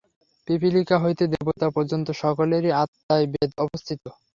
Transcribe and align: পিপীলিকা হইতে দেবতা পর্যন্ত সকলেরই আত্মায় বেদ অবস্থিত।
পিপীলিকা 0.47 0.95
হইতে 1.03 1.23
দেবতা 1.33 1.67
পর্যন্ত 1.75 2.07
সকলেরই 2.21 2.71
আত্মায় 2.81 3.25
বেদ 3.33 3.51
অবস্থিত। 3.63 4.03